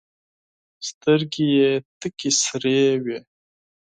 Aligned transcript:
سترګي 0.87 1.47
یې 1.57 1.71
تکي 1.99 2.29
سرې 2.43 2.81
وې! 3.03 3.17